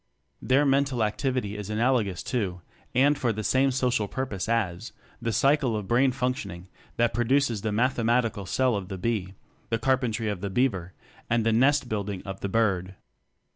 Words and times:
Their 0.41 0.65
mental 0.65 1.03
activity 1.03 1.55
is 1.55 1.69
analogous 1.69 2.23
to 2.23 2.63
and 2.95 3.15
for 3.15 3.31
the 3.31 3.43
same 3.43 3.69
social 3.69 4.07
purpose 4.07 4.49
as 4.49 4.93
the 5.21 5.31
cycle 5.31 5.75
of 5.77 5.87
brain 5.87 6.11
functioning 6.11 6.69
that 6.97 7.13
pro 7.13 7.23
duces 7.23 7.61
the 7.61 7.71
mathematical 7.71 8.47
cell 8.47 8.75
of 8.75 8.87
the 8.87 8.97
bee, 8.97 9.35
the 9.69 9.77
carpentry 9.77 10.27
of 10.27 10.41
the 10.41 10.49
beaver, 10.49 10.93
and 11.29 11.45
the 11.45 11.53
nest 11.53 11.87
building 11.87 12.23
of 12.23 12.39
the 12.39 12.49
bird. 12.49 12.95